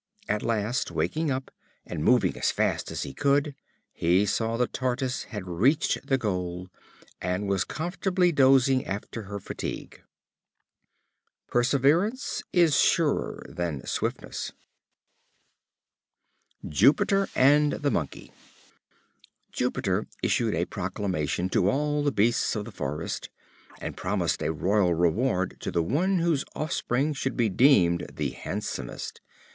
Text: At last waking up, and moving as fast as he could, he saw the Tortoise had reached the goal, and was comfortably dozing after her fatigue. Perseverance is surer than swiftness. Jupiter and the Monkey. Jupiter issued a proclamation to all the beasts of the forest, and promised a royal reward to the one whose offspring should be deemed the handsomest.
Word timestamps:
At 0.27 0.41
last 0.41 0.89
waking 0.89 1.29
up, 1.29 1.51
and 1.85 2.03
moving 2.03 2.35
as 2.35 2.49
fast 2.49 2.89
as 2.89 3.03
he 3.03 3.13
could, 3.13 3.53
he 3.93 4.25
saw 4.25 4.57
the 4.57 4.65
Tortoise 4.65 5.25
had 5.25 5.47
reached 5.47 6.07
the 6.07 6.17
goal, 6.17 6.69
and 7.21 7.47
was 7.47 7.63
comfortably 7.63 8.31
dozing 8.31 8.83
after 8.87 9.25
her 9.29 9.39
fatigue. 9.39 10.01
Perseverance 11.47 12.41
is 12.51 12.75
surer 12.79 13.45
than 13.47 13.85
swiftness. 13.85 14.51
Jupiter 16.67 17.29
and 17.35 17.73
the 17.73 17.91
Monkey. 17.91 18.31
Jupiter 19.51 20.07
issued 20.23 20.55
a 20.55 20.65
proclamation 20.65 21.47
to 21.49 21.69
all 21.69 22.03
the 22.03 22.11
beasts 22.11 22.55
of 22.55 22.65
the 22.65 22.71
forest, 22.71 23.29
and 23.79 23.95
promised 23.95 24.41
a 24.41 24.51
royal 24.51 24.95
reward 24.95 25.57
to 25.59 25.69
the 25.69 25.83
one 25.83 26.17
whose 26.17 26.43
offspring 26.55 27.13
should 27.13 27.37
be 27.37 27.49
deemed 27.49 28.07
the 28.11 28.31
handsomest. 28.31 29.21